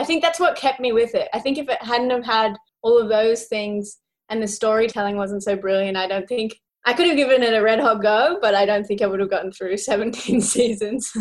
[0.00, 1.28] I think that's what kept me with it.
[1.34, 3.98] I think if it hadn't have had all of those things
[4.30, 7.60] and the storytelling wasn't so brilliant, I don't think I could have given it a
[7.60, 11.12] red hot go, but I don't think I would have gotten through 17 seasons.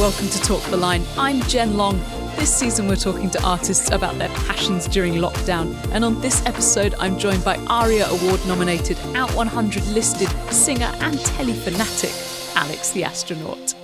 [0.00, 1.04] Welcome to Talk the Line.
[1.18, 1.98] I'm Jen Long.
[2.36, 5.76] This season, we're talking to artists about their passions during lockdown.
[5.92, 11.16] And on this episode, I'm joined by ARIA Award nominated, Out 100 listed singer and
[11.16, 13.74] telefanatic, Alex the Astronaut.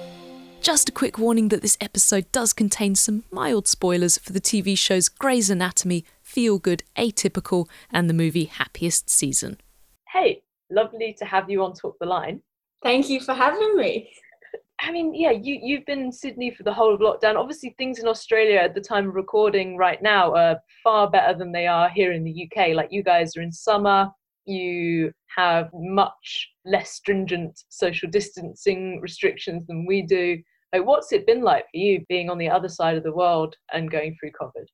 [0.60, 4.76] Just a quick warning that this episode does contain some mild spoilers for the TV
[4.76, 9.56] shows Grey's Anatomy, Feel Good, Atypical, and the movie Happiest Season.
[10.12, 12.42] Hey, lovely to have you on Talk the Line.
[12.82, 14.10] Thank you for having me.
[14.80, 17.36] I mean, yeah, you, you've been in Sydney for the whole of lockdown.
[17.36, 21.52] Obviously, things in Australia at the time of recording right now are far better than
[21.52, 22.74] they are here in the UK.
[22.74, 24.10] Like, you guys are in summer,
[24.44, 30.38] you have much less stringent social distancing restrictions than we do.
[30.72, 33.56] Like, what's it been like for you being on the other side of the world
[33.72, 34.66] and going through COVID?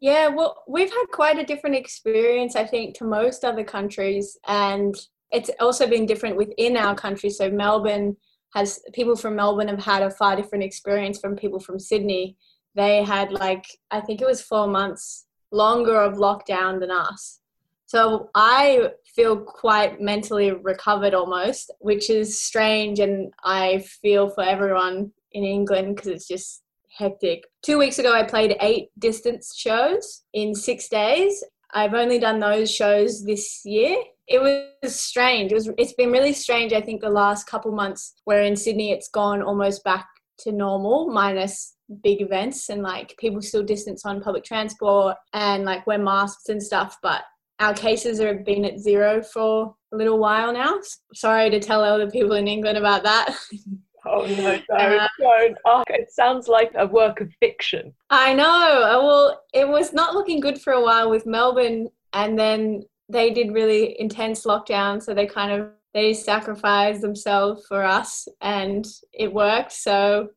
[0.00, 4.38] Yeah, well, we've had quite a different experience, I think, to most other countries.
[4.46, 4.94] And
[5.30, 7.30] it's also been different within our country.
[7.30, 8.16] So, Melbourne
[8.54, 12.36] has people from Melbourne have had a far different experience from people from Sydney.
[12.74, 17.40] They had like I think it was four months longer of lockdown than us.
[17.86, 25.12] So I feel quite mentally recovered almost, which is strange, and I feel for everyone
[25.32, 26.62] in England because it's just
[26.98, 27.44] hectic.
[27.62, 31.42] Two weeks ago, I played eight distance shows in six days.
[31.72, 33.96] I've only done those shows this year,
[34.30, 35.50] it was strange.
[35.50, 35.68] It was.
[35.76, 36.72] It's been really strange.
[36.72, 40.06] I think the last couple months, where in Sydney, it's gone almost back
[40.38, 45.84] to normal, minus big events and like people still distance on public transport and like
[45.88, 46.96] wear masks and stuff.
[47.02, 47.22] But
[47.58, 50.78] our cases have been at zero for a little while now.
[51.12, 53.36] Sorry to tell other people in England about that.
[54.06, 55.58] Oh no, don't, uh, don't.
[55.64, 57.92] Oh, it sounds like a work of fiction.
[58.10, 59.00] I know.
[59.02, 63.52] Well, it was not looking good for a while with Melbourne, and then they did
[63.52, 69.72] really intense lockdown, so they kind of they sacrificed themselves for us, and it worked.
[69.72, 70.28] So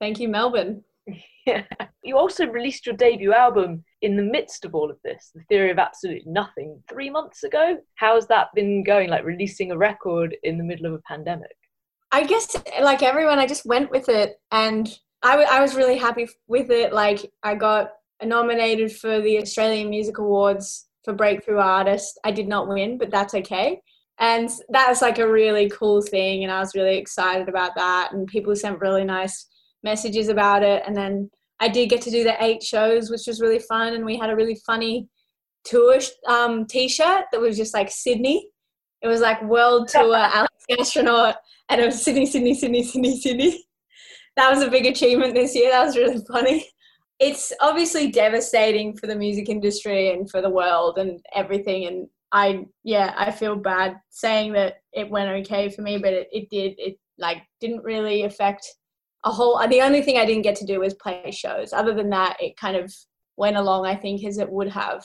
[0.00, 0.82] thank you, Melbourne.
[1.46, 1.62] Yeah.
[2.02, 5.70] You also released your debut album in the midst of all of this, The Theory
[5.70, 7.76] of Absolute Nothing, three months ago.
[7.94, 11.56] How's that been going, like releasing a record in the middle of a pandemic?
[12.16, 14.88] I guess, like everyone, I just went with it and
[15.22, 16.94] I, w- I was really happy with it.
[16.94, 17.90] Like, I got
[18.24, 22.18] nominated for the Australian Music Awards for breakthrough artist.
[22.24, 23.82] I did not win, but that's okay.
[24.18, 28.14] And that was like a really cool thing, and I was really excited about that.
[28.14, 29.46] And people sent really nice
[29.82, 30.84] messages about it.
[30.86, 33.92] And then I did get to do the eight shows, which was really fun.
[33.92, 35.06] And we had a really funny
[35.66, 38.48] tour um, t-shirt that was just like Sydney.
[39.02, 41.36] It was like world tour Alex astronaut,
[41.68, 43.64] and it was Sydney, Sydney, Sydney, Sydney, Sydney.
[44.36, 45.70] That was a big achievement this year.
[45.70, 46.66] That was really funny
[47.18, 52.64] it's obviously devastating for the music industry and for the world and everything and i
[52.84, 56.74] yeah i feel bad saying that it went okay for me but it, it did
[56.78, 58.66] it like didn't really affect
[59.24, 62.10] a whole the only thing i didn't get to do was play shows other than
[62.10, 62.92] that it kind of
[63.36, 65.04] went along i think as it would have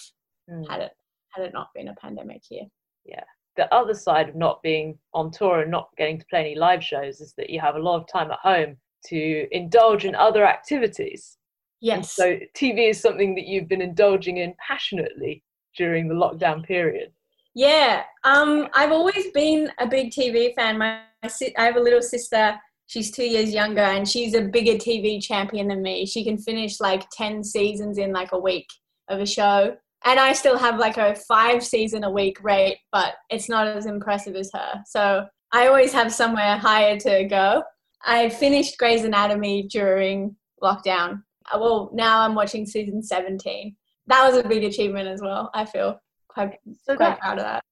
[0.49, 0.67] mm.
[0.69, 0.91] had it
[1.29, 2.65] had it not been a pandemic here
[3.05, 3.23] yeah
[3.57, 6.83] the other side of not being on tour and not getting to play any live
[6.83, 10.45] shows is that you have a lot of time at home to indulge in other
[10.45, 11.37] activities
[11.81, 11.97] Yes.
[11.97, 15.43] And so TV is something that you've been indulging in passionately
[15.75, 17.11] during the lockdown period.
[17.53, 20.77] Yeah, um, I've always been a big TV fan.
[20.77, 22.57] My, I have a little sister.
[22.85, 26.05] She's two years younger, and she's a bigger TV champion than me.
[26.05, 28.67] She can finish like ten seasons in like a week
[29.09, 29.75] of a show,
[30.05, 33.85] and I still have like a five season a week rate, but it's not as
[33.85, 34.83] impressive as her.
[34.85, 37.63] So I always have somewhere higher to go.
[38.03, 43.75] I finished Grey's Anatomy during lockdown, uh, well, now I'm watching season 17.
[44.07, 45.49] That was a big achievement as well.
[45.53, 47.63] I feel quite, so quite that, proud of that.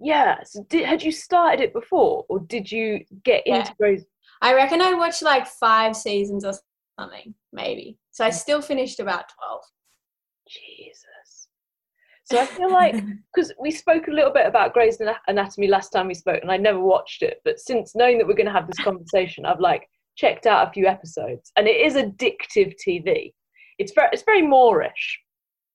[0.00, 0.42] Yeah.
[0.44, 3.60] So did, had you started it before or did you get yeah.
[3.60, 4.04] into Grey's?
[4.42, 6.52] I reckon I watched like five seasons or
[6.98, 7.98] something, maybe.
[8.10, 8.34] So I mm.
[8.34, 9.62] still finished about 12.
[10.48, 11.03] Jesus.
[12.24, 12.94] So I feel like
[13.34, 16.56] because we spoke a little bit about Grey's Anatomy last time we spoke, and I
[16.56, 17.40] never watched it.
[17.44, 20.72] But since knowing that we're going to have this conversation, I've like checked out a
[20.72, 23.32] few episodes, and it is addictive TV.
[23.78, 25.18] It's very, it's very moreish.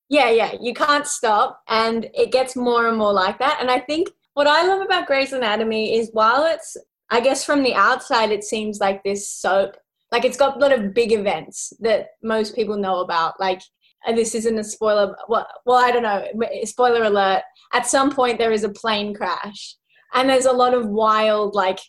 [0.09, 3.59] Yeah, yeah, you can't stop, and it gets more and more like that.
[3.61, 6.75] And I think what I love about Grey's Anatomy is while it's,
[7.11, 9.75] I guess from the outside, it seems like this soap.
[10.11, 13.39] Like it's got a lot of big events that most people know about.
[13.39, 13.61] Like
[14.07, 15.15] this isn't a spoiler.
[15.27, 16.25] Well, well, I don't know.
[16.63, 17.43] Spoiler alert.
[17.73, 19.75] At some point, there is a plane crash,
[20.13, 21.79] and there's a lot of wild like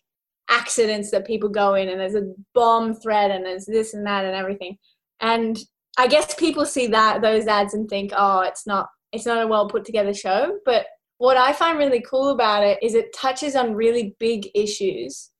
[0.50, 4.24] accidents that people go in and there's a bomb threat and there's this and that
[4.24, 4.76] and everything
[5.20, 5.60] and
[5.96, 9.46] i guess people see that those ads and think oh it's not it's not a
[9.46, 10.86] well put together show but
[11.18, 15.30] what i find really cool about it is it touches on really big issues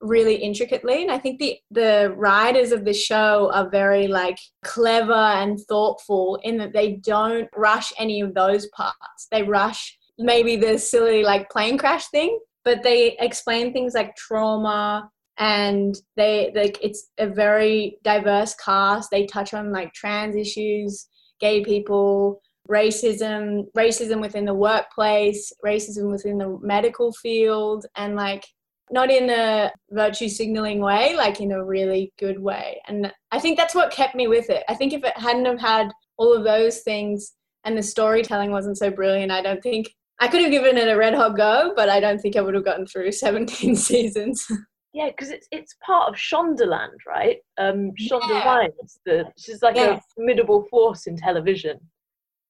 [0.00, 1.02] really intricately.
[1.02, 6.38] And i think the the writers of the show are very like clever and thoughtful
[6.42, 9.28] in that they don't rush any of those parts.
[9.30, 15.08] They rush maybe the silly like plane crash thing but they explain things like trauma
[15.38, 19.10] and they like it's a very diverse cast.
[19.10, 21.08] They touch on like trans issues
[21.40, 28.44] gay people racism racism within the workplace racism within the medical field and like
[28.90, 32.80] not in a virtue signaling way, like in a really good way.
[32.86, 34.64] And I think that's what kept me with it.
[34.68, 37.32] I think if it hadn't have had all of those things
[37.64, 39.90] and the storytelling wasn't so brilliant, I don't think
[40.20, 42.54] I could have given it a red hot go, but I don't think I would
[42.54, 44.46] have gotten through 17 seasons.
[44.92, 47.36] Yeah, because it's it's part of Shondaland, right?
[47.58, 48.44] Um, Shonda yeah.
[48.46, 49.96] Rhimes, the she's like yeah.
[49.96, 51.78] a formidable force in television.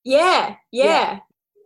[0.05, 1.19] Yeah, yeah, yeah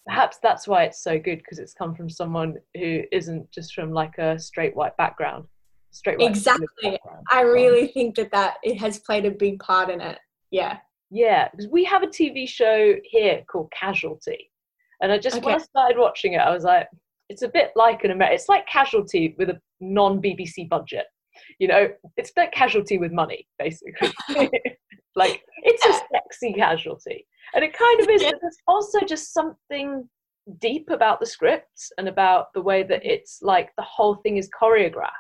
[0.07, 3.93] perhaps that's why it's so good because it's come from someone who isn't just from
[3.93, 5.45] like a straight white background
[5.91, 6.67] straight white exactly.
[6.83, 7.25] background.
[7.31, 10.19] i really think that that it has played a big part in it.
[10.51, 10.79] Yeah.
[11.11, 14.51] Yeah because we have a tv show here called casualty
[15.03, 15.47] and i just okay.
[15.47, 16.89] when i started watching it i was like
[17.31, 21.07] it's a bit like an American, it's like casualty with a non-bbc budget.
[21.59, 24.13] You know it's like casualty with money basically
[25.17, 27.27] like it's a sexy casualty.
[27.55, 28.33] And it kind of is yeah.
[28.41, 30.09] there's also just something
[30.61, 34.49] deep about the scripts and about the way that it's like the whole thing is
[34.61, 35.11] choreographed.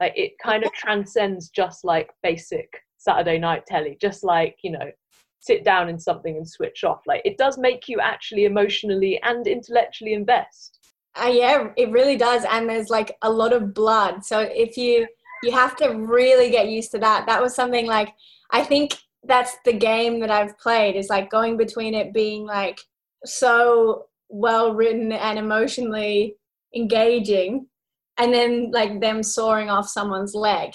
[0.00, 2.68] Like it kind of transcends just like basic
[2.98, 3.96] saturday night telly.
[4.00, 4.90] Just like you know
[5.40, 7.00] sit down in something and switch off.
[7.06, 10.80] Like it does make you actually emotionally and intellectually invest.
[11.16, 14.24] Uh, yeah it really does and there's like a lot of blood.
[14.24, 15.06] So if you
[15.42, 17.26] you have to really get used to that.
[17.26, 18.14] That was something like
[18.50, 18.94] i think
[19.26, 22.80] that's the game that I've played is like going between it being like
[23.24, 26.36] so well written and emotionally
[26.74, 27.66] engaging
[28.18, 30.72] and then like them sawing off someone's leg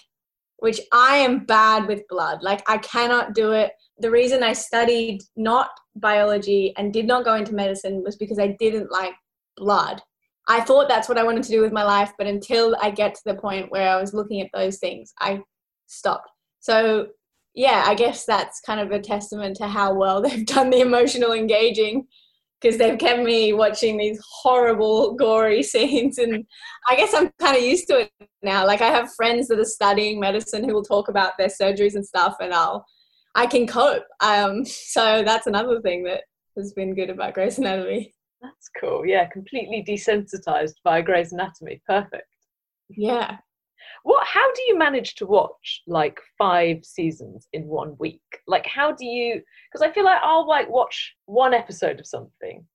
[0.60, 2.40] which I am bad with blood.
[2.42, 3.72] Like I cannot do it.
[3.98, 8.56] The reason I studied not biology and did not go into medicine was because I
[8.60, 9.14] didn't like
[9.58, 10.02] blood.
[10.48, 13.16] I thought that's what I wanted to do with my life but until I get
[13.16, 15.42] to the point where I was looking at those things I
[15.88, 16.30] stopped.
[16.60, 17.08] So
[17.54, 21.34] yeah, I guess that's kind of a testament to how well they've done the emotional
[21.34, 22.08] engaging
[22.62, 26.18] because they've kept me watching these horrible, gory scenes.
[26.18, 26.46] And
[26.88, 28.12] I guess I'm kind of used to it
[28.44, 28.66] now.
[28.66, 32.06] Like, I have friends that are studying medicine who will talk about their surgeries and
[32.06, 32.86] stuff, and I'll,
[33.36, 34.04] I can cope.
[34.22, 36.24] Um, so that's another thing that
[36.58, 38.14] has been good about Grey's Anatomy.
[38.42, 39.06] That's cool.
[39.06, 41.82] Yeah, completely desensitized by Grey's Anatomy.
[41.86, 42.28] Perfect.
[42.90, 43.38] Yeah,
[44.04, 48.22] what how do you manage to watch like five seasons in one week?
[48.48, 49.42] Like how do you
[49.72, 52.66] because i feel like i'll like watch one episode of something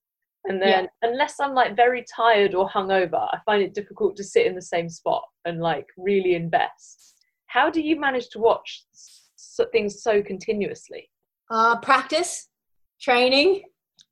[0.45, 1.09] and then yeah.
[1.09, 4.63] unless i'm like very tired or hungover i find it difficult to sit in the
[4.63, 7.01] same spot and like really invest.
[7.47, 8.85] How do you manage to watch
[9.73, 11.11] things so continuously?
[11.51, 12.49] Uh practice
[13.01, 13.63] training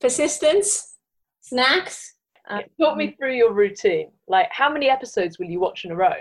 [0.00, 0.96] persistence
[1.40, 2.14] snacks
[2.48, 4.10] um, talk me through your routine.
[4.28, 6.14] Like how many episodes will you watch in a row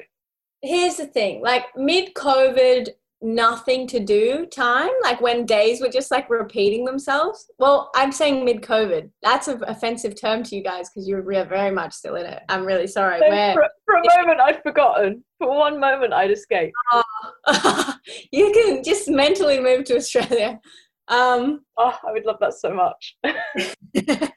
[0.61, 2.89] here's the thing like mid covid
[3.23, 7.51] nothing to do time like when days were just like repeating themselves.
[7.59, 11.71] Well i'm saying mid covid that's an offensive term to you guys because you're very
[11.71, 12.41] much still in it.
[12.49, 13.19] I'm really sorry.
[13.19, 15.23] So for, for, a moment i'd forgotten.
[15.37, 17.93] For one moment i'd escaped uh,
[18.31, 20.59] you can just mentally move to australia.
[21.07, 23.17] Um oh i would love that so much.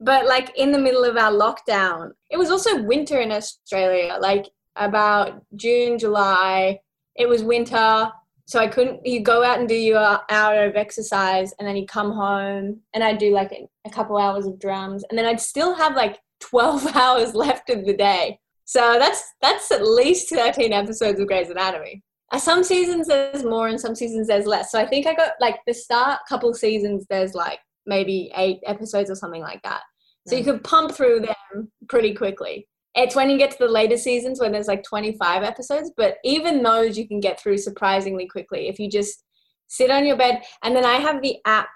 [0.00, 4.18] But like in the middle of our lockdown it was also winter in australia.
[4.20, 6.80] Like about June, July.
[7.16, 8.10] It was winter,
[8.46, 9.06] so I couldn't.
[9.06, 13.04] You go out and do your hour of exercise, and then you come home, and
[13.04, 13.52] I'd do like
[13.84, 17.84] a couple hours of drums, and then I'd still have like 12 hours left of
[17.84, 18.38] the day.
[18.64, 22.02] So that's that's at least 13 episodes of Grey's Anatomy.
[22.32, 24.72] Uh, some seasons there's more, and some seasons there's less.
[24.72, 29.10] So I think I got like the start couple seasons there's like maybe eight episodes
[29.10, 29.82] or something like that.
[30.26, 30.46] So you mm.
[30.46, 32.66] could pump through them pretty quickly.
[32.94, 36.62] It's when you get to the later seasons when there's like 25 episodes, but even
[36.62, 39.24] those you can get through surprisingly quickly if you just
[39.66, 40.42] sit on your bed.
[40.62, 41.70] And then I have the app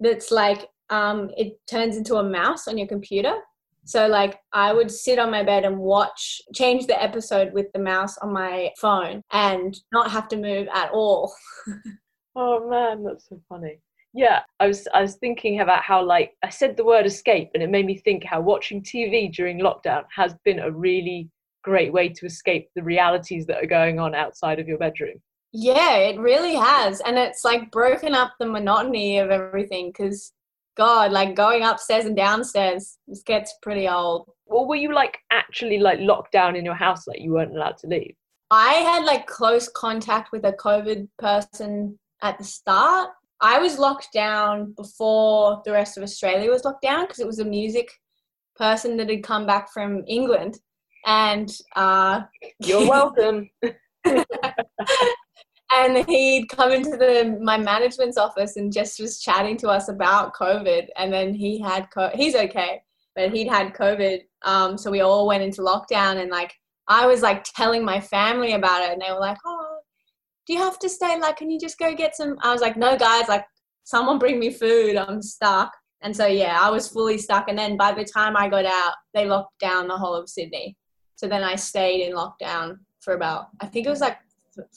[0.00, 3.34] that's like, um, it turns into a mouse on your computer.
[3.84, 7.78] So, like, I would sit on my bed and watch, change the episode with the
[7.78, 11.34] mouse on my phone and not have to move at all.
[12.36, 13.78] oh man, that's so funny
[14.18, 17.62] yeah i was i was thinking about how like i said the word escape and
[17.62, 21.28] it made me think how watching tv during lockdown has been a really
[21.68, 25.20] great way to escape the realities that are going on outside of your bedroom.
[25.52, 27.00] Yeah, it really has.
[27.00, 30.32] And it's like broken up the monotony of everything because,
[30.76, 34.30] God, like going upstairs and downstairs this gets pretty old.
[34.46, 37.78] Or were you like actually like locked down in your house, like you weren't allowed
[37.78, 38.14] to leave?
[38.50, 43.10] I had like close contact with a COVID person at the start.
[43.40, 47.38] I was locked down before the rest of Australia was locked down because it was
[47.38, 47.90] a music
[48.56, 50.58] person that had come back from England.
[51.06, 52.22] And uh,
[52.60, 53.48] you're welcome.
[55.72, 60.34] and he'd come into the my management's office and just was chatting to us about
[60.34, 60.88] COVID.
[60.96, 62.82] And then he had co- he's okay,
[63.14, 64.22] but he'd had COVID.
[64.42, 66.52] Um, so we all went into lockdown, and like
[66.88, 69.67] I was like telling my family about it, and they were like, "Oh,
[70.48, 71.20] do you have to stay?
[71.20, 73.44] Like, can you just go get some?" I was like, "No, guys, like
[73.84, 74.96] someone bring me food.
[74.96, 77.48] I'm stuck." And so yeah, I was fully stuck.
[77.48, 80.76] And then by the time I got out, they locked down the whole of Sydney.
[81.16, 84.18] So then I stayed in lockdown for about I think it was like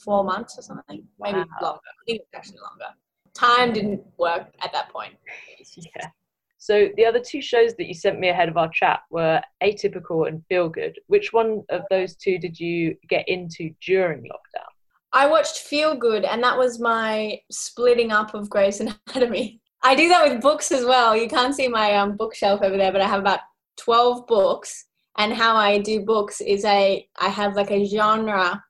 [0.04, 1.46] four months or something, maybe wow.
[1.60, 1.80] longer.
[1.86, 2.94] I think it was actually longer.
[3.34, 5.14] Time didn't work at that point.
[5.76, 6.08] Yeah.
[6.58, 10.28] So the other two shows that you sent me ahead of our chat were Atypical
[10.28, 10.98] and Feel Good.
[11.06, 14.71] Which one of those two did you get into during lockdown?
[15.12, 19.60] I watched Feel Good, and that was my splitting up of Grey's Anatomy.
[19.82, 21.16] I do that with books as well.
[21.16, 23.40] You can't see my um, bookshelf over there, but I have about
[23.78, 24.86] 12 books.
[25.18, 28.62] And how I do books is a I have like a genre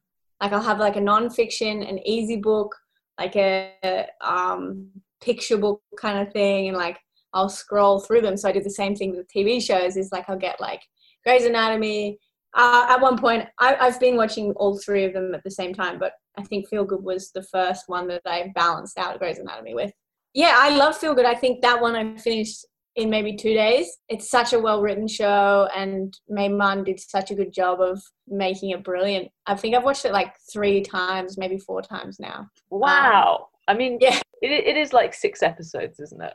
[0.43, 2.75] like I'll have like a non-fiction, an easy book,
[3.19, 4.89] like a um,
[5.23, 6.99] picture book kind of thing, and like
[7.33, 8.37] I'll scroll through them.
[8.37, 9.97] So I do the same thing with TV shows.
[9.97, 10.83] Is like I'll get like
[11.25, 12.19] Grey's Anatomy.
[12.55, 15.73] Uh, at one point, I, I've been watching all three of them at the same
[15.73, 19.39] time, but I think Feel Good was the first one that I balanced out Grey's
[19.39, 19.93] Anatomy with.
[20.35, 21.27] Yeah, I love Feel Good.
[21.27, 22.65] I think that one I finished
[22.97, 23.99] in maybe two days.
[24.09, 28.03] It's such a well written show, and Mae Martin did such a good job of
[28.27, 29.29] making it brilliant.
[29.47, 32.49] I think I've watched it like three times, maybe four times now.
[32.71, 33.49] Wow.
[33.69, 36.35] Um, I mean, yeah, it, it is like six episodes, isn't it?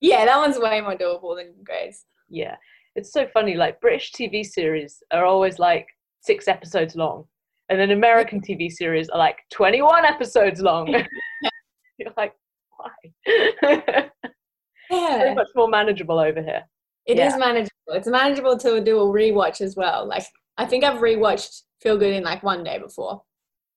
[0.00, 2.04] Yeah, that one's way more doable than Grey's.
[2.28, 2.56] Yeah.
[2.94, 3.54] It's so funny.
[3.54, 5.86] Like British TV series are always like
[6.20, 7.24] six episodes long,
[7.72, 10.88] and then American TV series are like 21 episodes long.
[11.98, 12.34] You're like,
[12.76, 12.90] why?
[13.26, 14.08] yeah.
[14.90, 16.64] very much more manageable over here.
[17.06, 17.28] It yeah.
[17.28, 17.70] is manageable.
[17.88, 20.06] It's manageable to do a rewatch as well.
[20.06, 20.26] Like
[20.58, 23.22] I think I've rewatched Feel Good in like one day before.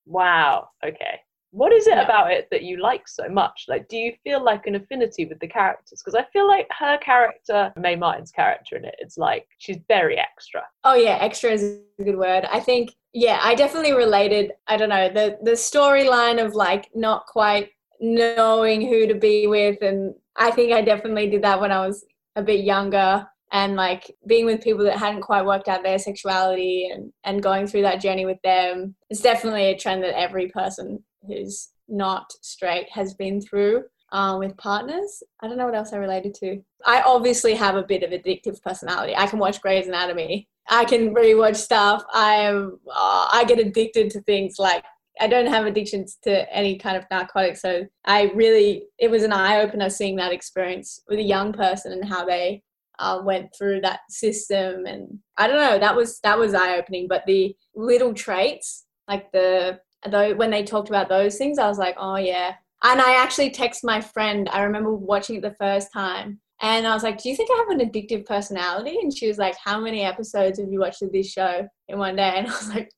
[0.06, 0.68] Wow.
[0.86, 1.22] Okay.
[1.52, 2.04] What is it yeah.
[2.04, 3.64] about it that you like so much?
[3.70, 6.02] Like, do you feel like an affinity with the characters?
[6.04, 10.18] Because I feel like her character, Mae Martin's character in it, it's like she's very
[10.18, 10.64] extra.
[10.84, 12.46] Oh yeah, extra is a good word.
[12.52, 14.52] I think yeah, I definitely related.
[14.68, 17.70] I don't know the the storyline of like not quite
[18.02, 22.04] knowing who to be with and I think I definitely did that when I was
[22.36, 26.90] a bit younger and like being with people that hadn't quite worked out their sexuality
[26.94, 28.96] and, and going through that journey with them.
[29.10, 34.58] It's definitely a trend that every person who's not straight has been through um, with
[34.58, 35.24] partners.
[35.42, 36.62] I don't know what else I related to.
[36.86, 39.16] I obviously have a bit of addictive personality.
[39.16, 40.50] I can watch Grey's Anatomy.
[40.68, 42.04] I can rewatch stuff.
[42.14, 42.80] I am.
[42.88, 44.84] Uh, I get addicted to things like
[45.20, 47.58] I don't have addictions to any kind of narcotic.
[47.58, 51.94] So I really, it was an eye opener seeing that experience with a young person
[51.94, 52.64] and how they
[53.00, 54.86] uh, went through that system.
[54.86, 57.08] And I don't know, that was that was eye opening.
[57.08, 59.80] But the little traits, like the
[60.10, 62.56] though when they talked about those things, I was like, oh yeah.
[62.84, 64.50] And I actually text my friend.
[64.52, 66.40] I remember watching it the first time.
[66.62, 68.98] And I was like, Do you think I have an addictive personality?
[69.02, 72.16] And she was like, How many episodes have you watched of this show in one
[72.16, 72.34] day?
[72.36, 72.92] And I was like,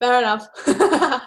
[0.00, 0.46] Fair enough.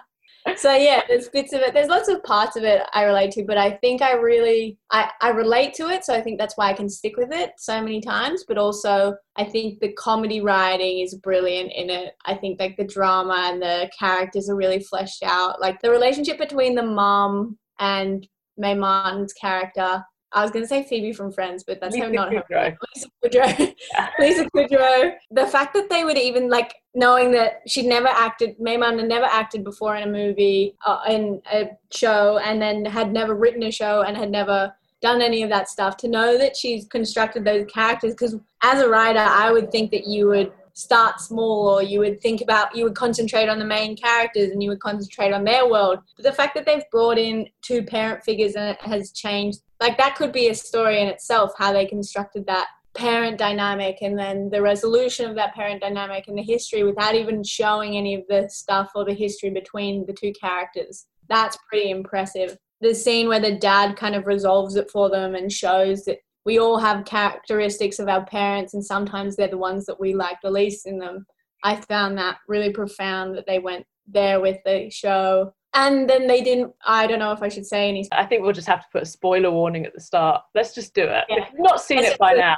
[0.57, 3.43] so yeah there's bits of it there's lots of parts of it i relate to
[3.43, 6.69] but i think i really I, I relate to it so i think that's why
[6.69, 10.99] i can stick with it so many times but also i think the comedy writing
[10.99, 15.23] is brilliant in it i think like the drama and the characters are really fleshed
[15.23, 18.27] out like the relationship between the mom and
[18.57, 22.33] Mae Martin's character I was going to say Phoebe from Friends, but that's Lisa not
[22.33, 22.77] her.
[22.95, 23.75] Lisa Kudrow.
[24.19, 25.13] Lisa Kudrow.
[25.31, 29.09] The fact that they would even like knowing that she'd never acted, Mae Martin had
[29.09, 33.63] never acted before in a movie, uh, in a show, and then had never written
[33.63, 35.97] a show and had never done any of that stuff.
[35.97, 40.07] To know that she's constructed those characters, because as a writer, I would think that
[40.07, 43.95] you would start small or you would think about you would concentrate on the main
[43.95, 47.45] characters and you would concentrate on their world but the fact that they've brought in
[47.61, 51.51] two parent figures and it has changed like that could be a story in itself
[51.57, 56.37] how they constructed that parent dynamic and then the resolution of that parent dynamic and
[56.37, 60.33] the history without even showing any of the stuff or the history between the two
[60.33, 61.07] characters.
[61.29, 62.57] That's pretty impressive.
[62.81, 66.59] The scene where the dad kind of resolves it for them and shows that we
[66.59, 70.51] all have characteristics of our parents and sometimes they're the ones that we like the
[70.51, 71.25] least in them.
[71.63, 75.53] I found that really profound that they went there with the show.
[75.73, 78.09] And then they didn't, I don't know if I should say anything.
[78.11, 80.41] I think we'll just have to put a spoiler warning at the start.
[80.53, 81.23] Let's just do it.
[81.29, 81.43] Yeah.
[81.43, 82.57] If you've not seen Let's it by now.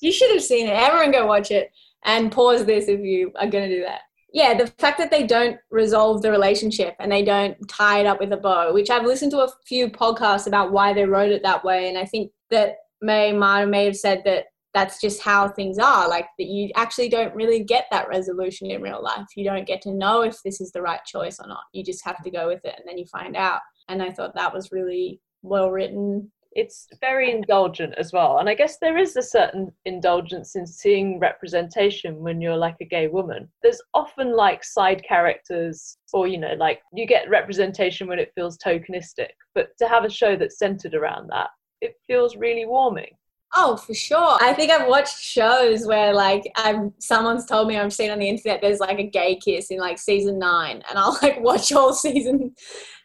[0.00, 0.74] You should have seen it.
[0.74, 1.72] Everyone go watch it
[2.04, 4.02] and pause this if you are going to do that.
[4.32, 8.20] Yeah, the fact that they don't resolve the relationship and they don't tie it up
[8.20, 11.42] with a bow, which I've listened to a few podcasts about why they wrote it
[11.42, 11.88] that way.
[11.88, 16.26] And I think that Mae may have said that that's just how things are like
[16.38, 19.92] that you actually don't really get that resolution in real life you don't get to
[19.92, 22.64] know if this is the right choice or not you just have to go with
[22.64, 26.88] it and then you find out and i thought that was really well written it's
[27.00, 28.38] very indulgent as well.
[28.38, 32.84] And I guess there is a certain indulgence in seeing representation when you're like a
[32.84, 33.48] gay woman.
[33.62, 38.58] There's often like side characters, or you know, like you get representation when it feels
[38.58, 39.30] tokenistic.
[39.54, 43.14] But to have a show that's centered around that, it feels really warming.
[43.54, 44.38] Oh, for sure.
[44.40, 48.28] I think I've watched shows where like I'm someone's told me I've seen on the
[48.28, 51.92] internet there's like a gay kiss in like season nine and I'll like watch all
[51.92, 52.54] season.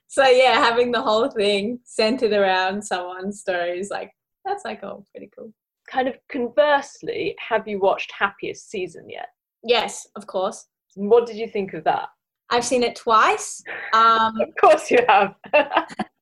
[0.07, 4.11] So yeah, having the whole thing centered around someone's story is like
[4.45, 5.53] that's like oh pretty cool.
[5.87, 9.27] Kind of conversely, have you watched Happiest Season yet?
[9.63, 10.67] Yes, of course.
[10.95, 12.09] What did you think of that?
[12.49, 13.63] I've seen it twice.
[13.93, 15.35] Um, Of course you have.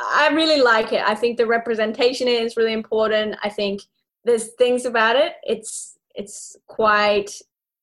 [0.00, 1.02] I really like it.
[1.06, 3.36] I think the representation is really important.
[3.42, 3.82] I think
[4.24, 5.34] there's things about it.
[5.42, 7.30] It's it's quite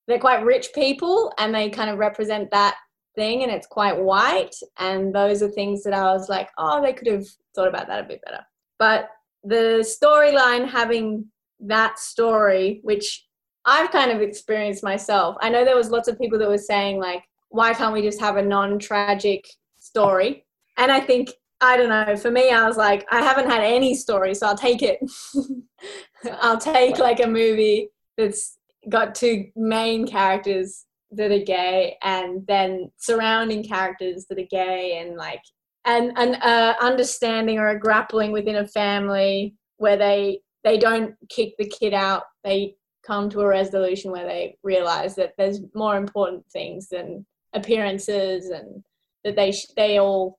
[0.07, 2.75] they're quite rich people and they kind of represent that
[3.15, 6.93] thing and it's quite white and those are things that I was like, oh, they
[6.93, 8.45] could have thought about that a bit better.
[8.79, 9.09] But
[9.43, 11.25] the storyline having
[11.59, 13.25] that story, which
[13.65, 15.36] I've kind of experienced myself.
[15.41, 18.19] I know there was lots of people that were saying like, why can't we just
[18.19, 19.45] have a non-tragic
[19.77, 20.45] story?
[20.77, 22.16] And I think I don't know.
[22.16, 25.00] For me, I was like, I haven't had any story, so I'll take it.
[26.42, 28.58] I'll take like a movie that's
[28.90, 35.16] got two main characters that are gay, and then surrounding characters that are gay, and
[35.16, 35.42] like
[35.86, 41.54] and an uh, understanding or a grappling within a family where they they don't kick
[41.58, 42.24] the kid out.
[42.43, 48.50] They come to a resolution where they realize that there's more important things than appearances,
[48.50, 48.84] and
[49.24, 50.37] that they sh- they all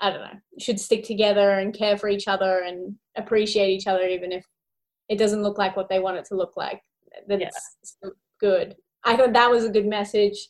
[0.00, 4.06] I don't know, should stick together and care for each other and appreciate each other,
[4.06, 4.44] even if
[5.08, 6.80] it doesn't look like what they want it to look like.
[7.28, 8.10] That Yeah.
[8.40, 8.76] good.
[9.04, 10.48] I thought that was a good message.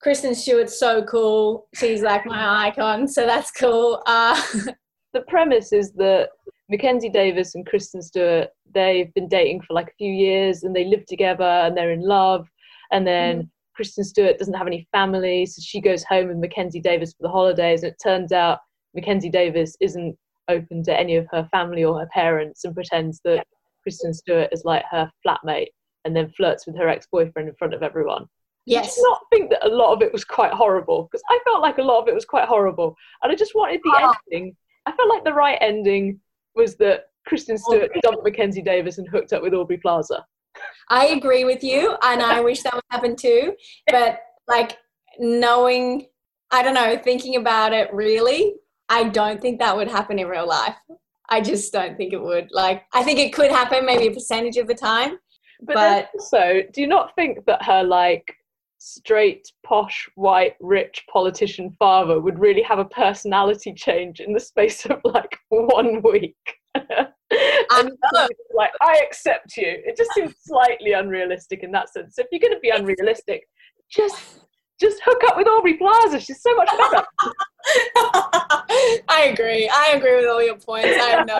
[0.00, 1.68] Kristen Stewart's so cool.
[1.74, 4.02] She's like my icon, so that's cool.
[4.06, 4.40] Uh,
[5.12, 6.30] the premise is that
[6.68, 10.84] Mackenzie Davis and Kristen Stewart, they've been dating for like a few years and they
[10.84, 12.48] live together and they're in love.
[12.92, 17.12] And then Kristen Stewart doesn't have any family, so she goes home with Mackenzie Davis
[17.12, 17.82] for the holidays.
[17.82, 18.58] And it turns out
[18.98, 20.16] Mackenzie Davis isn't
[20.48, 23.46] open to any of her family or her parents and pretends that
[23.82, 25.68] Kristen Stewart is like her flatmate
[26.04, 28.26] and then flirts with her ex boyfriend in front of everyone.
[28.66, 28.86] yes.
[28.86, 31.62] I did not think that a lot of it was quite horrible because I felt
[31.62, 34.14] like a lot of it was quite horrible, and I just wanted the Oh.
[34.32, 34.56] ending.
[34.86, 36.20] I felt like the right ending
[36.56, 40.26] was that Kristen Stewart dumped Mackenzie Davis and hooked up with Aubrey Plaza.
[40.88, 43.54] I agree with you, and I wish that would happen too.
[43.86, 44.76] But like
[45.18, 46.06] knowing,
[46.50, 48.54] I don't know, thinking about it really,
[48.88, 50.76] I don't think that would happen in real life.
[51.28, 52.48] I just don't think it would.
[52.50, 55.18] Like, I think it could happen maybe a percentage of the time.
[55.60, 58.34] But, then also, do you not think that her like
[58.78, 64.86] straight, posh, white, rich politician father would really have a personality change in the space
[64.86, 66.36] of like one week?
[66.74, 67.90] and
[68.54, 69.66] like, I accept you.
[69.66, 72.16] It just seems slightly unrealistic in that sense.
[72.16, 73.42] So if you're going to be unrealistic,
[73.90, 74.47] just
[74.80, 76.20] just hook up with Aubrey Plaza.
[76.20, 77.04] She's so much better.
[79.08, 79.68] I agree.
[79.72, 80.88] I agree with all your points.
[81.00, 81.38] I have no,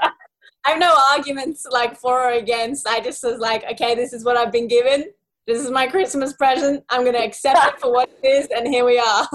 [0.64, 2.86] I have no arguments like for or against.
[2.86, 5.04] I just was like, okay, this is what I've been given.
[5.46, 6.84] This is my Christmas present.
[6.90, 9.26] I'm going to accept it for what it is, and here we are.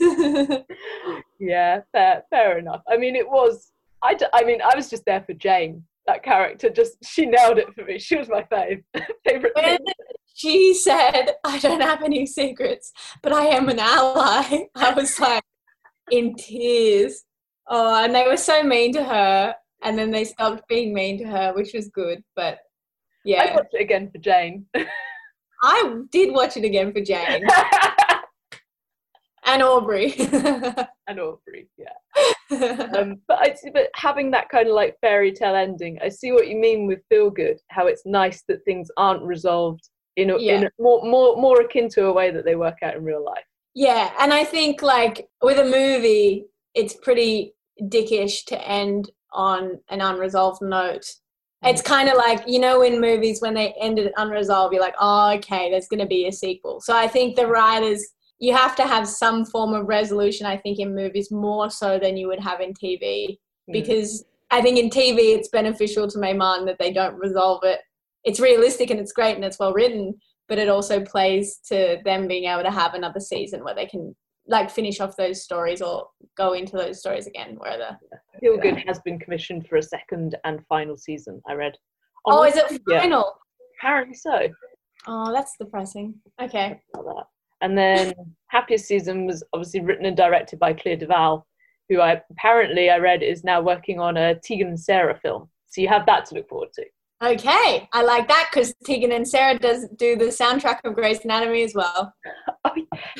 [1.38, 2.82] yeah, fair, fair enough.
[2.90, 3.70] I mean, it was.
[4.02, 5.84] I, d- I mean, I was just there for Jane.
[6.08, 7.98] That character just she nailed it for me.
[7.98, 8.82] She was my fave,
[9.24, 9.52] favorite.
[9.54, 9.78] when.
[10.38, 12.92] She said, I don't have any secrets,
[13.24, 15.42] but I am an ally, I was like
[16.12, 17.24] in tears.
[17.66, 19.56] Oh, and they were so mean to her.
[19.82, 22.22] And then they stopped being mean to her, which was good.
[22.36, 22.58] But
[23.24, 23.42] yeah.
[23.42, 24.66] I watched it again for Jane.
[25.62, 27.44] I did watch it again for Jane
[29.44, 30.14] and Aubrey.
[31.08, 32.96] and Aubrey, yeah.
[32.96, 36.46] Um, but I, but having that kind of like fairy tale ending, I see what
[36.46, 37.58] you mean with feel good.
[37.70, 40.68] How it's nice that things aren't resolved in a, in Yeah.
[40.78, 43.44] a more more more akin to a way that they work out in real life.
[43.74, 50.00] yeah, and I think like with a movie, it's pretty dickish to end on an
[50.00, 51.06] unresolved note.
[51.64, 54.94] It's kind of like, you know, in movies when they ended it unresolved, you're like,
[55.00, 56.80] oh, okay, there's going to be a sequel.
[56.80, 58.00] So I think the writers,
[58.38, 62.16] you have to have some form of resolution, I think, in movies more so than
[62.16, 63.38] you would have in TV.
[63.68, 63.72] Mm.
[63.72, 67.80] Because I think in TV, it's beneficial to Mae Martin that they don't resolve it.
[68.24, 70.14] It's realistic and it's great and it's well written,
[70.48, 74.14] but it also plays to them being able to have another season where they can
[74.48, 78.82] like finish off those stories or go into those stories again where the Feel Good
[78.86, 81.76] has been commissioned for a second and final season, I read.
[82.26, 83.34] oh, is it final?
[83.40, 84.48] Yeah, apparently so.
[85.06, 86.14] Oh, that's depressing.
[86.40, 86.80] Okay.
[87.60, 88.12] And then
[88.48, 91.42] Happiest Season was obviously written and directed by Clea DuVall,
[91.88, 95.48] who I apparently I read is now working on a Tegan and Sara film.
[95.66, 96.84] So you have that to look forward to.
[97.22, 101.62] Okay, I like that because Tegan and Sara does do the soundtrack of Grey's Anatomy
[101.62, 102.14] as well.
[102.64, 102.72] Oh,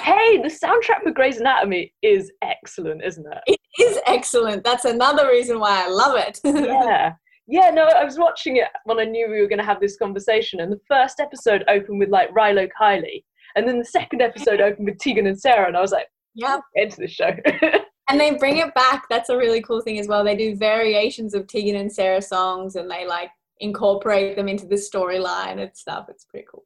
[0.02, 3.38] hey, the soundtrack for Grey's Anatomy is excellent, isn't it?
[3.46, 4.64] It is excellent.
[4.64, 6.40] That's another reason why I love it.
[6.44, 7.12] yeah.
[7.46, 9.96] Yeah, no, I was watching it when I knew we were going to have this
[9.96, 14.60] conversation, and the first episode opened with like Rilo Kiley, and then the second episode
[14.60, 17.30] opened with Tegan and Sara, and I was like, yeah, into the show.
[18.10, 19.04] and they bring it back.
[19.08, 20.24] That's a really cool thing as well.
[20.24, 23.30] They do variations of Tegan and Sara songs, and they like
[23.60, 26.06] incorporate them into the storyline and stuff.
[26.08, 26.64] It's pretty cool.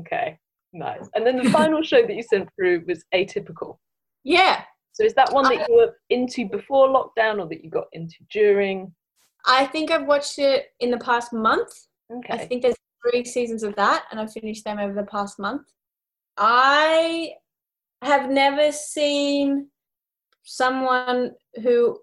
[0.00, 0.38] Okay,
[0.72, 1.08] nice.
[1.14, 3.78] And then the final show that you sent through was Atypical.
[4.24, 4.62] Yeah.
[4.92, 8.16] So is that one that you were into before lockdown or that you got into
[8.30, 8.92] during?
[9.46, 11.72] I think I've watched it in the past month.
[12.12, 12.32] Okay.
[12.32, 15.66] I think there's three seasons of that, and I've finished them over the past month.
[16.36, 17.32] I
[18.02, 19.68] have never seen
[20.44, 21.98] someone who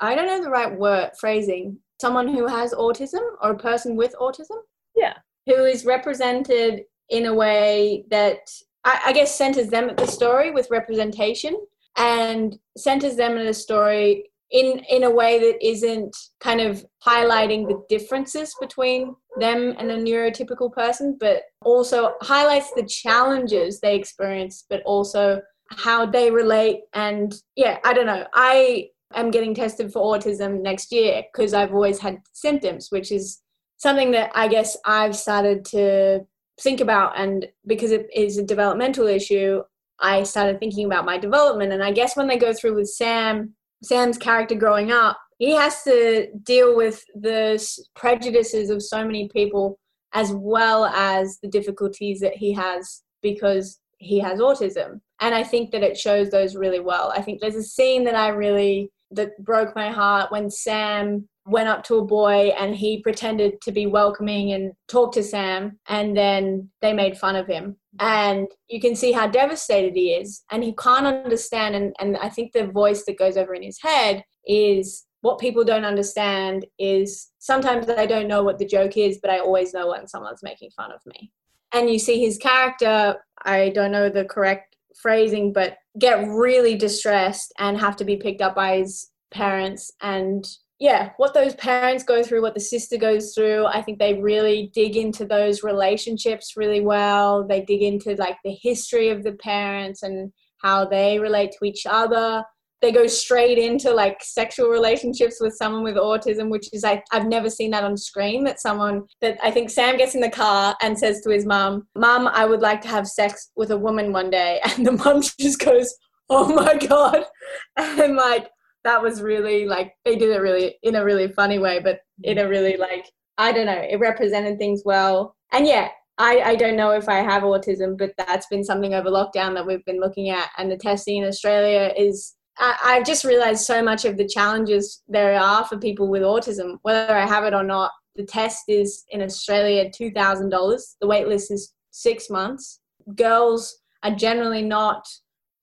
[0.00, 4.14] I don't know the right word phrasing someone who has autism or a person with
[4.20, 4.58] autism.
[4.94, 5.14] Yeah.
[5.46, 8.40] Who is represented in a way that
[8.84, 11.54] I, I guess centers them at the story with representation
[11.96, 17.66] and centers them in a story in in a way that isn't kind of highlighting
[17.66, 24.64] the differences between them and a neurotypical person but also highlights the challenges they experience
[24.68, 30.16] but also how they relate and yeah i don't know i am getting tested for
[30.16, 33.40] autism next year because I've always had symptoms, which is
[33.76, 36.20] something that I guess I've started to
[36.60, 37.18] think about.
[37.18, 39.62] And because it is a developmental issue,
[40.00, 41.72] I started thinking about my development.
[41.72, 45.82] And I guess when they go through with Sam, Sam's character growing up, he has
[45.82, 47.60] to deal with the
[47.96, 49.78] prejudices of so many people
[50.14, 55.00] as well as the difficulties that he has because he has autism.
[55.20, 57.12] And I think that it shows those really well.
[57.16, 61.68] I think there's a scene that I really that broke my heart when Sam went
[61.68, 66.16] up to a boy and he pretended to be welcoming and talked to Sam and
[66.16, 67.76] then they made fun of him.
[67.98, 72.28] And you can see how devastated he is and he can't understand and, and I
[72.28, 77.30] think the voice that goes over in his head is what people don't understand is
[77.38, 80.70] sometimes I don't know what the joke is, but I always know when someone's making
[80.70, 81.32] fun of me.
[81.72, 87.52] And you see his character, I don't know the correct phrasing, but get really distressed
[87.58, 89.90] and have to be picked up by his parents.
[90.00, 90.46] And
[90.82, 94.68] yeah what those parents go through what the sister goes through i think they really
[94.74, 97.46] dig into those relationships really well.
[97.46, 101.86] They dig into like the history of the parents and how they relate to each
[101.88, 102.42] other
[102.82, 107.26] they go straight into like sexual relationships with someone with autism which is I, i've
[107.26, 110.76] never seen that on screen that someone that i think sam gets in the car
[110.82, 114.12] and says to his mom mom i would like to have sex with a woman
[114.12, 114.60] one day.
[114.72, 115.94] And the mom just goes
[116.28, 117.24] oh my god.
[117.76, 118.48] And like
[118.84, 122.38] that was really like they did it really in a really funny way but in
[122.38, 123.06] a really like
[123.38, 125.36] i don't know it represented things well.
[125.52, 129.08] And yeah I, I don't know if I have autism, but that's been something over
[129.08, 130.50] lockdown that we've been looking at.
[130.58, 135.02] And the testing in Australia is I, I've just realized so much of the challenges
[135.08, 137.90] there are for people with autism, whether I have it or not.
[138.14, 140.82] The test is in Australia $2,000.
[141.00, 142.80] The wait list is six months.
[143.16, 145.04] Girls are generally not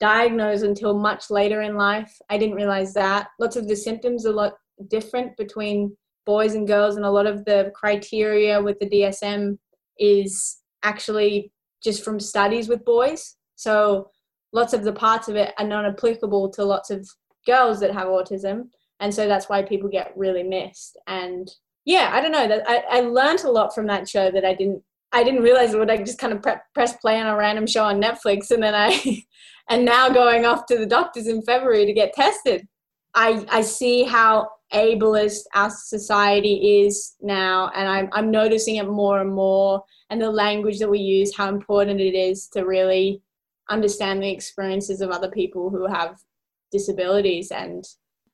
[0.02, 2.14] diagnosed until much later in life.
[2.30, 3.28] I didn't realize that.
[3.40, 4.54] Lots of the symptoms are a lot
[4.90, 9.58] different between boys and girls, and a lot of the criteria with the DSM
[9.98, 13.38] is actually just from studies with boys.
[13.56, 14.10] So
[14.52, 17.08] lots of the parts of it are not applicable to lots of
[17.46, 20.98] girls that have autism and so that's why people get really missed.
[21.08, 21.50] And
[21.86, 24.54] yeah i don't know that I, I learned a lot from that show that i
[24.54, 27.66] didn't i didn't realize would i just kind of pre- press play on a random
[27.66, 29.24] show on netflix and then i
[29.70, 32.68] and now going off to the doctors in february to get tested.
[33.16, 39.20] I i see how ableist our society is now and I'm, I'm noticing it more
[39.20, 43.24] and more and the language that we use how important it is to really
[43.70, 46.18] understand the experiences of other people who have
[46.72, 47.86] disabilities and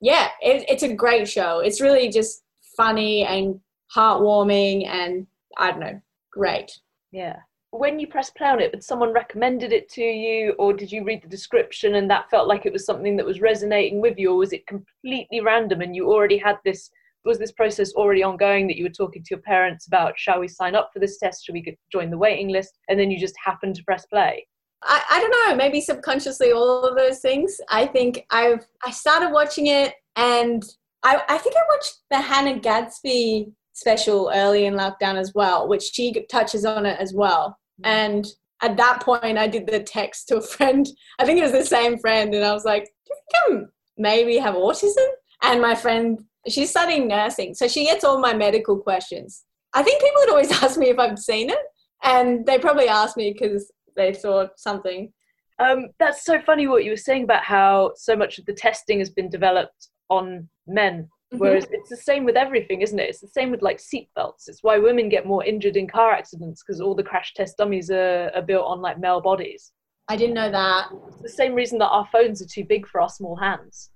[0.02, 2.44] yeah it, it's a great show it's really just
[2.76, 3.60] funny and
[3.96, 6.72] heartwarming and I don't know, great.
[7.12, 7.38] Yeah.
[7.72, 11.04] When you press play on it, had someone recommended it to you, or did you
[11.04, 14.32] read the description and that felt like it was something that was resonating with you,
[14.32, 16.90] or was it completely random and you already had this?
[17.26, 20.18] Was this process already ongoing that you were talking to your parents about?
[20.18, 21.44] Shall we sign up for this test?
[21.44, 22.78] Shall we join the waiting list?
[22.88, 24.46] And then you just happened to press play.
[24.86, 27.58] I, I don't know, maybe subconsciously all of those things.
[27.70, 30.64] I think I've I started watching it and
[31.04, 35.84] I, I think I watched the Hannah Gadsby special early in lockdown as well, which
[35.94, 37.58] she touches on it as well.
[37.82, 37.86] Mm-hmm.
[37.86, 38.28] And
[38.62, 40.88] at that point, I did the text to a friend.
[41.20, 43.72] I think it was the same friend, and I was like, "Do you think I
[43.98, 45.06] maybe have autism?"
[45.44, 49.44] And my friend, she's studying nursing, so she gets all my medical questions.
[49.74, 51.60] I think people would always ask me if I've seen it,
[52.04, 55.12] and they probably asked me because they thought something.
[55.60, 59.00] Um, that's so funny what you were saying about how so much of the testing
[59.00, 61.42] has been developed on men Mm-hmm.
[61.42, 63.10] Whereas it's the same with everything, isn't it?
[63.10, 64.48] It's the same with like seatbelts.
[64.48, 67.90] It's why women get more injured in car accidents because all the crash test dummies
[67.90, 69.72] are, are built on like male bodies.
[70.08, 70.90] I didn't know that.
[71.08, 73.90] It's the same reason that our phones are too big for our small hands.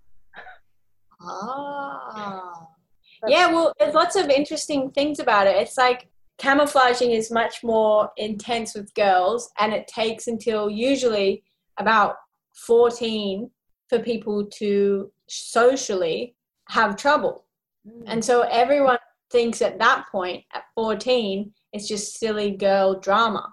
[1.22, 2.66] Ah.
[3.28, 5.56] yeah, well, there's lots of interesting things about it.
[5.58, 6.08] It's like
[6.40, 11.44] camouflaging is much more intense with girls, and it takes until usually
[11.78, 12.16] about
[12.66, 13.50] 14
[13.90, 16.36] for people to socially
[16.70, 17.46] have trouble.
[17.88, 18.04] Mm.
[18.08, 19.00] And so everyone
[19.32, 23.52] thinks at that point, at 14, it's just silly girl drama.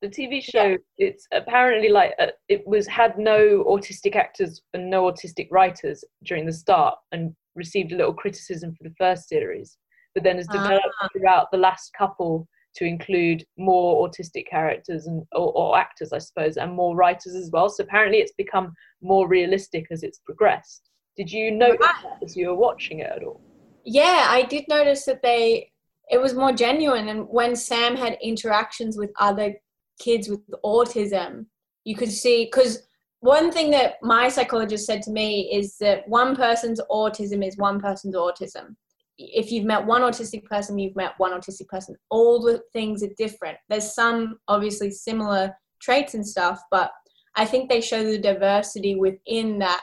[0.00, 0.76] The TV show, yeah.
[0.98, 6.46] it's apparently like uh, it was had no autistic actors and no autistic writers during
[6.46, 9.76] the start, and received a little criticism for the first series,
[10.14, 11.08] but then has developed ah.
[11.12, 16.56] throughout the last couple to include more autistic characters and or, or, actors, I suppose,
[16.56, 17.68] and more writers as well.
[17.68, 20.88] So apparently, it's become more realistic as it's progressed.
[21.16, 23.40] Did you notice that as you were watching it at all?
[23.84, 25.72] Yeah, I did notice that they
[26.10, 29.54] it was more genuine and when Sam had interactions with other
[29.98, 31.46] kids with autism,
[31.84, 32.86] you could see because
[33.20, 37.80] one thing that my psychologist said to me is that one person's autism is one
[37.80, 38.76] person's autism.
[39.18, 41.96] If you've met one autistic person, you've met one autistic person.
[42.08, 43.58] All the things are different.
[43.68, 46.92] There's some obviously similar traits and stuff, but
[47.36, 49.82] I think they show the diversity within that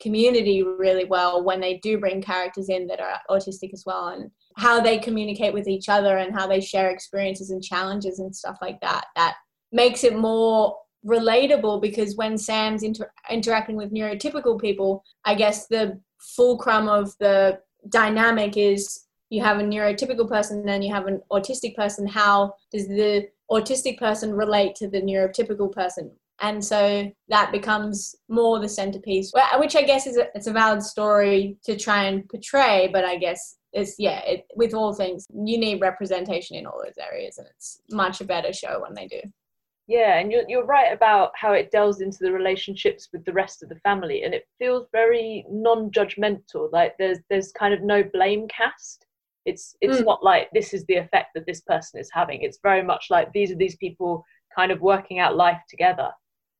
[0.00, 4.30] community really well when they do bring characters in that are autistic as well and
[4.56, 8.56] how they communicate with each other and how they share experiences and challenges and stuff
[8.62, 9.36] like that that
[9.72, 10.74] makes it more
[11.06, 17.58] relatable because when sam's inter- interacting with neurotypical people i guess the fulcrum of the
[17.88, 22.52] dynamic is you have a neurotypical person and then you have an autistic person how
[22.72, 26.10] does the autistic person relate to the neurotypical person?
[26.40, 30.82] And so that becomes more the centerpiece which i guess is a, it's a valid
[30.82, 35.58] story to try and portray but i guess it's yeah it, with all things you
[35.58, 39.20] need representation in all those areas and it's much a better show when they do
[39.90, 43.60] yeah and you're, you're right about how it delves into the relationships with the rest
[43.60, 48.46] of the family and it feels very non-judgmental like there's there's kind of no blame
[48.48, 49.04] cast.
[49.46, 50.04] It's it's mm.
[50.04, 52.42] not like this is the effect that this person is having.
[52.42, 54.24] It's very much like these are these people
[54.54, 56.10] kind of working out life together.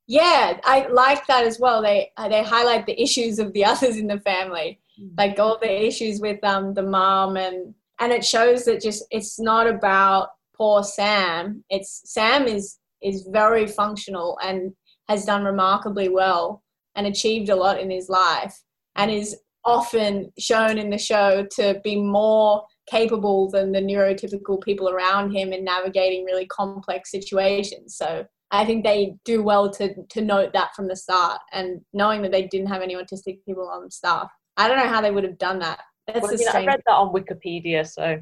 [0.09, 1.83] Yeah i like that as well.
[1.83, 5.15] They uh, they highlight the issues of the others in the family mm-hmm.
[5.17, 9.39] like all the issues with um the mom and and it shows that just it's
[9.39, 11.65] not about poor sam.
[11.71, 14.73] It's sam is is very functional and
[15.09, 16.63] has done remarkably well
[16.95, 18.59] and achieved a lot in his life
[18.97, 24.89] and is often shown in the show to be more capable than the neurotypical people
[24.89, 30.21] around him in navigating really complex situations so I think they do well to to
[30.21, 33.91] note that from the start, and knowing that they didn't have any autistic people on
[33.91, 34.29] staff.
[34.57, 35.81] I don't know how they would have done that.
[36.07, 38.21] That's well, I read that on Wikipedia, so.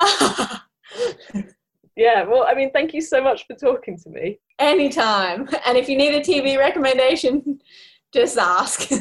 [1.96, 4.38] yeah, well, I mean, thank you so much for talking to me.
[4.58, 5.48] Anytime.
[5.66, 7.60] And if you need a TV recommendation,
[8.12, 8.90] just ask.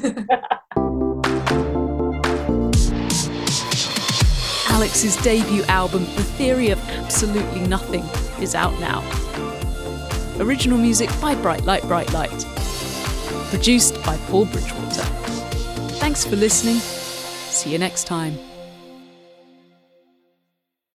[4.70, 8.04] Alex's debut album, The Theory of Absolutely Nothing,
[8.42, 9.02] is out now.
[10.40, 12.46] Original music by Bright Light Bright Light.
[13.50, 15.04] Produced by Paul Bridgewater.
[16.00, 16.78] Thanks for listening.
[16.78, 18.38] See you next time.